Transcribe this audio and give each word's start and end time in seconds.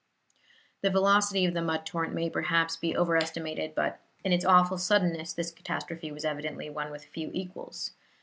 The 0.81 0.89
velocity 0.89 1.45
of 1.45 1.53
the 1.53 1.61
mud 1.61 1.85
torrent 1.85 2.11
may 2.15 2.27
perhaps 2.27 2.75
be 2.75 2.97
overestimated, 2.97 3.75
but 3.75 3.99
in 4.23 4.31
its 4.33 4.43
awful 4.43 4.79
suddenness 4.79 5.31
this 5.31 5.51
catastrophe 5.51 6.11
was 6.11 6.25
evidently 6.25 6.71
one 6.71 6.89
with 6.89 7.05
few 7.05 7.29
equals. 7.35 7.91